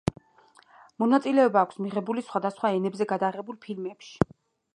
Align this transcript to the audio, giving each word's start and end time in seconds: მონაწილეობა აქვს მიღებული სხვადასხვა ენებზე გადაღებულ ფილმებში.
მონაწილეობა 1.03 1.61
აქვს 1.65 1.81
მიღებული 1.87 2.25
სხვადასხვა 2.31 2.73
ენებზე 2.79 3.09
გადაღებულ 3.13 3.61
ფილმებში. 3.69 4.31